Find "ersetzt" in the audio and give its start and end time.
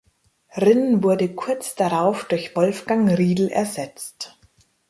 3.49-4.35